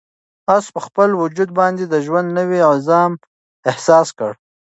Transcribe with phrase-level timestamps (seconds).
[0.55, 3.11] آس په خپل وجود باندې د ژوند نوی عزم
[3.69, 4.31] احساس کړ.